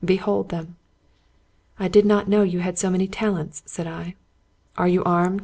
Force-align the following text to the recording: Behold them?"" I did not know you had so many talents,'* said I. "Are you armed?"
Behold 0.03 0.49
them?"" 0.49 0.77
I 1.79 1.87
did 1.87 2.07
not 2.07 2.27
know 2.27 2.41
you 2.41 2.57
had 2.57 2.79
so 2.79 2.89
many 2.89 3.07
talents,'* 3.07 3.61
said 3.67 3.85
I. 3.85 4.15
"Are 4.75 4.87
you 4.87 5.03
armed?" 5.03 5.39